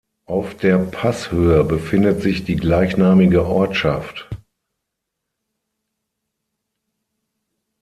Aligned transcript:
Auf 0.25 0.57
der 0.57 0.79
Passhöhe 0.79 1.63
befindet 1.63 2.23
sich 2.23 2.43
die 2.43 2.55
gleichnamige 2.55 3.45
Ortschaft. 3.45 4.27